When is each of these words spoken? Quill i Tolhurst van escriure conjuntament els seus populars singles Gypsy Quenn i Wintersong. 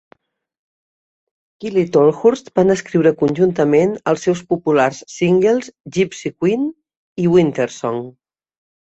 Quill 1.63 1.75
i 1.81 1.81
Tolhurst 1.97 2.47
van 2.59 2.73
escriure 2.75 3.11
conjuntament 3.19 3.93
els 4.11 4.25
seus 4.27 4.41
populars 4.53 5.01
singles 5.17 5.69
Gypsy 5.99 6.33
Quenn 6.39 6.65
i 7.25 7.27
Wintersong. 7.35 8.01